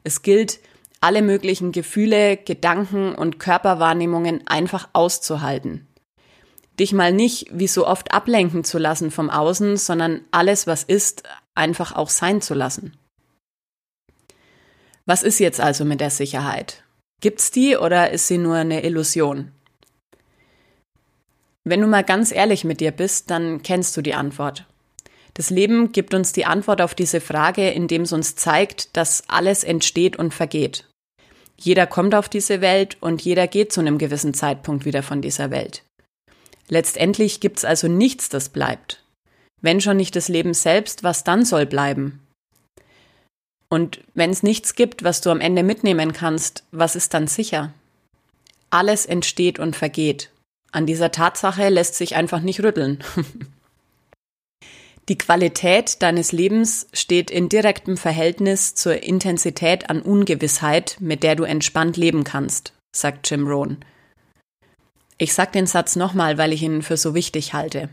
Es 0.04 0.22
gilt, 0.22 0.60
alle 1.02 1.22
möglichen 1.22 1.72
Gefühle, 1.72 2.38
Gedanken 2.38 3.16
und 3.16 3.40
Körperwahrnehmungen 3.40 4.46
einfach 4.48 4.90
auszuhalten. 4.94 5.88
Dich 6.80 6.94
mal 6.94 7.12
nicht 7.12 7.48
wie 7.52 7.68
so 7.68 7.86
oft 7.88 8.14
ablenken 8.14 8.64
zu 8.64 8.78
lassen 8.78 9.12
vom 9.12 9.30
Außen, 9.30 9.78
sondern 9.78 10.22
alles, 10.32 10.68
was 10.68 10.84
ist, 10.84 11.24
einfach 11.56 11.96
auch 11.96 12.10
sein 12.10 12.42
zu 12.42 12.54
lassen. 12.54 12.98
Was 15.06 15.24
ist 15.24 15.40
jetzt 15.40 15.60
also 15.60 15.84
mit 15.84 16.00
der 16.00 16.12
Sicherheit? 16.12 16.84
Gibt's 17.22 17.52
die 17.52 17.78
oder 17.78 18.10
ist 18.10 18.28
sie 18.28 18.40
nur 18.40 18.56
eine 18.56 18.84
Illusion? 18.84 19.52
Wenn 21.64 21.82
du 21.82 21.88
mal 21.88 22.04
ganz 22.04 22.32
ehrlich 22.32 22.64
mit 22.64 22.82
dir 22.82 22.92
bist, 22.92 23.30
dann 23.30 23.62
kennst 23.62 23.96
du 23.96 24.02
die 24.02 24.16
Antwort. 24.16 24.66
Das 25.36 25.52
Leben 25.52 25.92
gibt 25.92 26.16
uns 26.16 26.34
die 26.34 26.46
Antwort 26.46 26.82
auf 26.82 26.96
diese 26.96 27.22
Frage, 27.22 27.70
indem 27.70 28.02
es 28.02 28.12
uns 28.12 28.36
zeigt, 28.36 28.98
dass 28.98 29.24
alles 29.30 29.64
entsteht 29.64 30.18
und 30.18 30.34
vergeht. 30.34 30.88
Jeder 31.58 31.86
kommt 31.86 32.16
auf 32.16 32.28
diese 32.28 32.60
Welt 32.60 32.98
und 33.02 33.22
jeder 33.22 33.48
geht 33.48 33.72
zu 33.72 33.82
einem 33.82 34.00
gewissen 34.00 34.34
Zeitpunkt 34.34 34.84
wieder 34.84 35.04
von 35.04 35.22
dieser 35.22 35.52
Welt. 35.52 35.84
Letztendlich 36.70 37.40
gibt's 37.40 37.64
also 37.64 37.88
nichts, 37.88 38.30
das 38.30 38.50
bleibt. 38.50 39.04
Wenn 39.62 39.80
schon 39.80 39.98
nicht 39.98 40.16
das 40.16 40.28
Leben 40.28 40.56
selbst, 40.56 41.04
was 41.04 41.24
dann 41.24 41.46
soll 41.46 41.68
bleiben? 41.68 42.20
Und 43.72 44.02
wenn 44.16 44.32
es 44.32 44.44
nichts 44.44 44.76
gibt, 44.76 45.04
was 45.06 45.22
du 45.22 45.30
am 45.30 45.40
Ende 45.40 45.64
mitnehmen 45.64 46.12
kannst, 46.12 46.66
was 46.72 46.98
ist 46.98 47.14
dann 47.14 47.28
sicher? 47.28 47.74
Alles 48.70 49.06
entsteht 49.06 49.60
und 49.60 49.78
vergeht. 49.78 50.30
An 50.74 50.86
dieser 50.86 51.12
Tatsache 51.12 51.70
lässt 51.70 51.96
sich 51.96 52.16
einfach 52.18 52.42
nicht 52.42 52.62
rütteln. 52.62 53.02
Die 55.08 55.18
Qualität 55.18 56.02
deines 56.02 56.34
Lebens 56.34 56.88
steht 56.92 57.32
in 57.32 57.48
direktem 57.48 57.96
Verhältnis 57.96 58.76
zur 58.76 59.04
Intensität 59.04 59.90
an 59.90 60.02
Ungewissheit, 60.02 60.98
mit 61.00 61.24
der 61.24 61.36
du 61.36 61.44
entspannt 61.44 61.96
leben 61.96 62.26
kannst, 62.26 62.74
sagt 62.94 63.30
Jim 63.32 63.48
Rohn. 63.48 63.78
Ich 65.18 65.34
sag 65.34 65.54
den 65.54 65.66
Satz 65.66 65.96
nochmal, 65.96 66.38
weil 66.38 66.52
ich 66.52 66.62
ihn 66.62 66.82
für 66.82 66.98
so 66.98 67.16
wichtig 67.16 67.54
halte. 67.54 67.90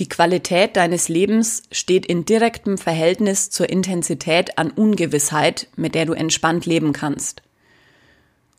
Die 0.00 0.08
Qualität 0.08 0.76
deines 0.76 1.08
Lebens 1.08 1.62
steht 1.70 2.04
in 2.06 2.24
direktem 2.24 2.78
Verhältnis 2.78 3.50
zur 3.50 3.68
Intensität 3.68 4.58
an 4.58 4.70
Ungewissheit, 4.70 5.68
mit 5.76 5.94
der 5.94 6.06
du 6.06 6.14
entspannt 6.14 6.66
leben 6.66 6.92
kannst. 6.92 7.42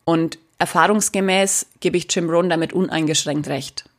Und 0.06 0.38
erfahrungsgemäß 0.60 1.68
gebe 1.82 1.98
ich 1.98 2.08
Jim 2.10 2.30
Rohn 2.30 2.50
damit 2.50 2.72
uneingeschränkt 2.72 3.50
recht. 3.50 3.90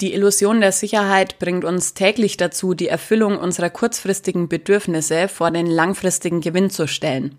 Die 0.00 0.14
Illusion 0.14 0.60
der 0.60 0.72
Sicherheit 0.72 1.38
bringt 1.38 1.64
uns 1.64 1.94
täglich 1.94 2.36
dazu, 2.36 2.74
die 2.74 2.88
Erfüllung 2.88 3.36
unserer 3.36 3.70
kurzfristigen 3.70 4.48
Bedürfnisse 4.48 5.28
vor 5.28 5.50
den 5.50 5.66
langfristigen 5.66 6.40
Gewinn 6.40 6.70
zu 6.70 6.86
stellen. 6.86 7.36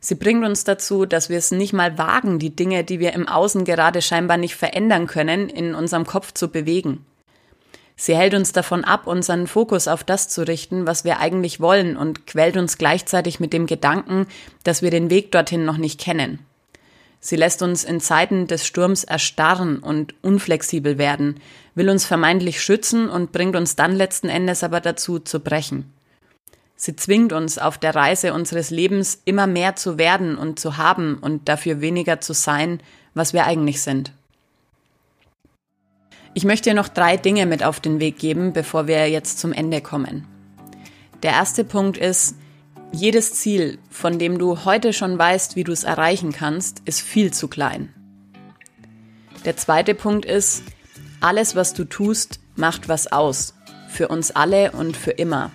Sie 0.00 0.14
bringt 0.14 0.44
uns 0.44 0.64
dazu, 0.64 1.06
dass 1.06 1.28
wir 1.28 1.38
es 1.38 1.50
nicht 1.50 1.72
mal 1.72 1.98
wagen, 1.98 2.38
die 2.38 2.54
Dinge, 2.54 2.84
die 2.84 3.00
wir 3.00 3.14
im 3.14 3.26
Außen 3.26 3.64
gerade 3.64 4.00
scheinbar 4.00 4.36
nicht 4.36 4.54
verändern 4.54 5.06
können, 5.06 5.48
in 5.48 5.74
unserem 5.74 6.06
Kopf 6.06 6.32
zu 6.34 6.48
bewegen. 6.48 7.04
Sie 8.00 8.16
hält 8.16 8.32
uns 8.34 8.52
davon 8.52 8.84
ab, 8.84 9.08
unseren 9.08 9.48
Fokus 9.48 9.88
auf 9.88 10.04
das 10.04 10.28
zu 10.28 10.46
richten, 10.46 10.86
was 10.86 11.02
wir 11.02 11.18
eigentlich 11.18 11.58
wollen 11.58 11.96
und 11.96 12.28
quält 12.28 12.56
uns 12.56 12.78
gleichzeitig 12.78 13.40
mit 13.40 13.52
dem 13.52 13.66
Gedanken, 13.66 14.28
dass 14.62 14.82
wir 14.82 14.92
den 14.92 15.10
Weg 15.10 15.32
dorthin 15.32 15.64
noch 15.64 15.78
nicht 15.78 16.00
kennen. 16.00 16.38
Sie 17.18 17.34
lässt 17.34 17.60
uns 17.60 17.82
in 17.82 17.98
Zeiten 17.98 18.46
des 18.46 18.64
Sturms 18.64 19.02
erstarren 19.02 19.80
und 19.80 20.14
unflexibel 20.22 20.96
werden, 20.96 21.40
will 21.74 21.90
uns 21.90 22.06
vermeintlich 22.06 22.62
schützen 22.62 23.10
und 23.10 23.32
bringt 23.32 23.56
uns 23.56 23.74
dann 23.74 23.96
letzten 23.96 24.28
Endes 24.28 24.62
aber 24.62 24.80
dazu 24.80 25.18
zu 25.18 25.40
brechen. 25.40 25.92
Sie 26.76 26.94
zwingt 26.94 27.32
uns 27.32 27.58
auf 27.58 27.78
der 27.78 27.96
Reise 27.96 28.32
unseres 28.32 28.70
Lebens 28.70 29.20
immer 29.24 29.48
mehr 29.48 29.74
zu 29.74 29.98
werden 29.98 30.38
und 30.38 30.60
zu 30.60 30.76
haben 30.76 31.18
und 31.18 31.48
dafür 31.48 31.80
weniger 31.80 32.20
zu 32.20 32.32
sein, 32.32 32.78
was 33.14 33.32
wir 33.32 33.44
eigentlich 33.44 33.82
sind. 33.82 34.12
Ich 36.34 36.44
möchte 36.44 36.70
dir 36.70 36.74
noch 36.74 36.88
drei 36.88 37.16
Dinge 37.16 37.46
mit 37.46 37.62
auf 37.62 37.80
den 37.80 38.00
Weg 38.00 38.18
geben, 38.18 38.52
bevor 38.52 38.86
wir 38.86 39.08
jetzt 39.08 39.38
zum 39.38 39.52
Ende 39.52 39.80
kommen. 39.80 40.26
Der 41.22 41.32
erste 41.32 41.64
Punkt 41.64 41.98
ist, 41.98 42.36
jedes 42.92 43.34
Ziel, 43.34 43.78
von 43.90 44.18
dem 44.18 44.38
du 44.38 44.64
heute 44.64 44.92
schon 44.92 45.18
weißt, 45.18 45.56
wie 45.56 45.64
du 45.64 45.72
es 45.72 45.84
erreichen 45.84 46.32
kannst, 46.32 46.82
ist 46.84 47.00
viel 47.00 47.32
zu 47.32 47.48
klein. 47.48 47.92
Der 49.44 49.56
zweite 49.56 49.94
Punkt 49.94 50.24
ist, 50.24 50.62
alles, 51.20 51.56
was 51.56 51.74
du 51.74 51.84
tust, 51.84 52.40
macht 52.56 52.88
was 52.88 53.10
aus. 53.10 53.54
Für 53.88 54.08
uns 54.08 54.30
alle 54.30 54.72
und 54.72 54.96
für 54.96 55.10
immer. 55.12 55.50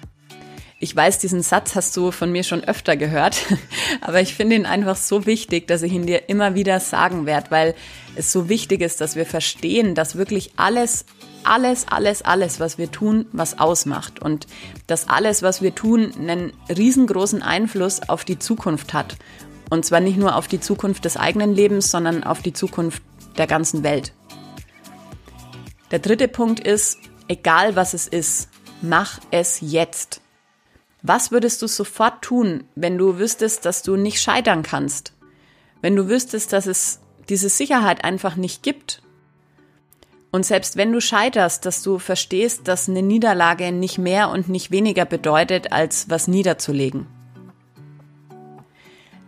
Ich 0.84 0.94
weiß, 0.94 1.18
diesen 1.18 1.42
Satz 1.42 1.76
hast 1.76 1.96
du 1.96 2.12
von 2.12 2.30
mir 2.30 2.44
schon 2.44 2.62
öfter 2.62 2.98
gehört, 2.98 3.46
aber 4.02 4.20
ich 4.20 4.36
finde 4.36 4.58
ihn 4.58 4.66
einfach 4.66 4.98
so 4.98 5.26
wichtig, 5.26 5.66
dass 5.66 5.82
ich 5.82 5.94
ihn 5.94 6.06
dir 6.06 6.28
immer 6.28 6.56
wieder 6.56 6.82
sagen 6.82 7.26
werde, 7.26 7.52
weil 7.52 7.76
es 8.18 8.34
so 8.34 8.50
wichtig 8.50 8.82
ist, 8.82 9.00
dass 9.00 9.16
wir 9.16 9.26
verstehen, 9.26 9.96
dass 9.96 10.18
wirklich 10.18 10.52
alles, 10.58 11.06
alles, 11.46 11.86
alles, 11.90 12.22
alles, 12.24 12.60
was 12.60 12.78
wir 12.78 12.92
tun, 12.92 13.28
was 13.32 13.60
ausmacht 13.60 14.22
und 14.22 14.46
dass 14.86 15.08
alles, 15.08 15.42
was 15.42 15.62
wir 15.62 15.74
tun, 15.74 16.12
einen 16.20 16.52
riesengroßen 16.68 17.42
Einfluss 17.42 18.02
auf 18.10 18.26
die 18.26 18.38
Zukunft 18.38 18.94
hat. 18.94 19.16
Und 19.70 19.86
zwar 19.86 20.02
nicht 20.02 20.18
nur 20.18 20.36
auf 20.36 20.50
die 20.50 20.60
Zukunft 20.60 21.06
des 21.06 21.16
eigenen 21.16 21.56
Lebens, 21.56 21.92
sondern 21.92 22.26
auf 22.26 22.42
die 22.42 22.52
Zukunft 22.52 23.02
der 23.38 23.48
ganzen 23.48 23.84
Welt. 23.84 24.12
Der 25.92 26.00
dritte 26.00 26.28
Punkt 26.28 26.60
ist, 26.60 26.98
egal 27.30 27.78
was 27.78 27.94
es 27.94 28.06
ist, 28.06 28.50
mach 28.82 29.22
es 29.32 29.60
jetzt. 29.62 30.20
Was 31.06 31.32
würdest 31.32 31.62
du 31.62 31.68
sofort 31.68 32.22
tun, 32.22 32.64
wenn 32.76 32.98
du 32.98 33.20
wüsstest, 33.20 33.66
dass 33.66 33.84
du 33.84 33.98
nicht 33.98 34.22
scheitern 34.22 34.64
kannst? 34.64 35.12
Wenn 35.82 35.98
du 35.98 36.08
wüsstest, 36.08 36.54
dass 36.54 36.66
es 36.66 37.02
diese 37.28 37.50
Sicherheit 37.50 38.06
einfach 38.06 38.38
nicht 38.38 38.64
gibt? 38.64 39.02
Und 40.32 40.46
selbst 40.46 40.78
wenn 40.78 40.94
du 40.94 41.02
scheiterst, 41.02 41.66
dass 41.66 41.84
du 41.84 42.00
verstehst, 42.00 42.70
dass 42.70 42.88
eine 42.88 43.02
Niederlage 43.02 43.74
nicht 43.74 43.98
mehr 43.98 44.30
und 44.30 44.48
nicht 44.48 44.72
weniger 44.72 45.04
bedeutet, 45.04 45.74
als 45.74 46.10
was 46.10 46.30
niederzulegen. 46.30 47.06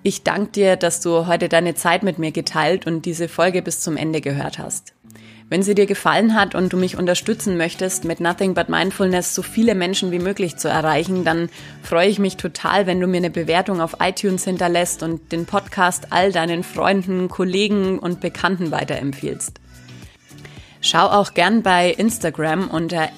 Ich 0.01 0.24
danke 0.24 0.51
dir, 0.51 0.75
dass 0.77 1.01
du 1.01 1.27
heute 1.27 1.50
deine 1.50 1.75
Zeit 1.75 2.03
mit 2.03 2.20
mir 2.20 2.32
geteilt 2.32 2.88
und 2.88 3.05
diese 3.05 3.27
Folge 3.27 3.62
bis 3.62 3.82
zum 3.82 3.98
Ende 3.98 4.22
gehört 4.22 4.60
hast. 4.60 4.94
Wenn 5.47 5.61
sie 5.61 5.75
dir 5.75 5.85
gefallen 5.85 6.33
hat 6.33 6.55
und 6.55 6.73
du 6.73 6.77
mich 6.77 6.97
unterstützen 6.97 7.55
möchtest, 7.55 8.03
mit 8.03 8.19
Nothing 8.19 8.55
But 8.55 8.67
Mindfulness 8.67 9.35
so 9.35 9.43
viele 9.43 9.75
Menschen 9.75 10.11
wie 10.11 10.17
möglich 10.17 10.57
zu 10.57 10.69
erreichen, 10.69 11.23
dann 11.23 11.49
freue 11.83 12.07
ich 12.07 12.17
mich 12.17 12.37
total, 12.37 12.87
wenn 12.87 12.99
du 12.99 13.05
mir 13.05 13.17
eine 13.17 13.29
Bewertung 13.29 13.79
auf 13.79 13.97
iTunes 13.99 14.43
hinterlässt 14.43 15.03
und 15.03 15.31
den 15.31 15.45
Podcast 15.45 16.11
all 16.11 16.31
deinen 16.31 16.63
Freunden, 16.63 17.29
Kollegen 17.29 17.99
und 17.99 18.21
Bekannten 18.21 18.71
weiterempfiehlst. 18.71 19.59
Schau 20.81 21.05
auch 21.05 21.35
gern 21.35 21.61
bei 21.61 21.91
Instagram 21.91 22.67
unter 22.69 23.09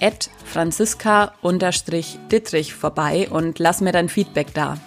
franziska-dittrich 0.43 2.73
vorbei 2.73 3.29
und 3.29 3.57
lass 3.57 3.79
mir 3.79 3.93
dein 3.93 4.09
Feedback 4.09 4.53
da. 4.53 4.77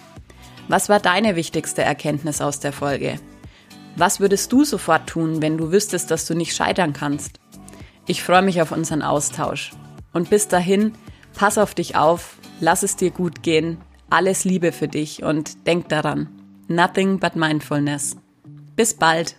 Was 0.67 0.89
war 0.89 0.99
deine 0.99 1.35
wichtigste 1.35 1.81
Erkenntnis 1.81 2.39
aus 2.39 2.59
der 2.59 2.71
Folge? 2.71 3.17
Was 3.95 4.19
würdest 4.19 4.51
du 4.51 4.63
sofort 4.63 5.07
tun, 5.07 5.41
wenn 5.41 5.57
du 5.57 5.71
wüsstest, 5.71 6.11
dass 6.11 6.25
du 6.25 6.33
nicht 6.33 6.55
scheitern 6.55 6.93
kannst? 6.93 7.39
Ich 8.07 8.23
freue 8.23 8.41
mich 8.41 8.61
auf 8.61 8.71
unseren 8.71 9.01
Austausch. 9.01 9.71
Und 10.13 10.29
bis 10.29 10.47
dahin, 10.47 10.93
pass 11.33 11.57
auf 11.57 11.73
dich 11.73 11.95
auf, 11.95 12.37
lass 12.59 12.83
es 12.83 12.95
dir 12.95 13.11
gut 13.11 13.43
gehen, 13.43 13.77
alles 14.09 14.43
Liebe 14.43 14.71
für 14.71 14.87
dich 14.87 15.23
und 15.23 15.65
denk 15.67 15.89
daran, 15.89 16.29
nothing 16.67 17.19
but 17.19 17.35
mindfulness. 17.35 18.17
Bis 18.75 18.93
bald. 18.93 19.35